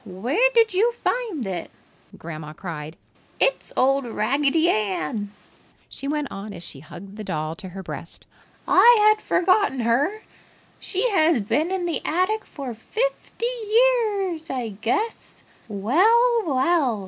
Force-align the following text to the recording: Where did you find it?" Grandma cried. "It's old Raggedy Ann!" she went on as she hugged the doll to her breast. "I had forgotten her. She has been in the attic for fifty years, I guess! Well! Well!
Where 0.03 0.49
did 0.55 0.73
you 0.73 0.93
find 0.93 1.45
it?" 1.45 1.69
Grandma 2.17 2.53
cried. 2.53 2.97
"It's 3.39 3.71
old 3.77 4.03
Raggedy 4.03 4.67
Ann!" 4.67 5.29
she 5.89 6.07
went 6.07 6.29
on 6.31 6.53
as 6.53 6.63
she 6.63 6.79
hugged 6.79 7.17
the 7.17 7.23
doll 7.23 7.55
to 7.57 7.69
her 7.69 7.83
breast. 7.83 8.25
"I 8.67 8.97
had 9.13 9.21
forgotten 9.21 9.81
her. 9.81 10.23
She 10.79 11.07
has 11.11 11.43
been 11.43 11.69
in 11.69 11.85
the 11.85 12.03
attic 12.03 12.45
for 12.45 12.73
fifty 12.73 13.45
years, 13.45 14.49
I 14.49 14.69
guess! 14.69 15.43
Well! 15.67 16.45
Well! 16.47 16.99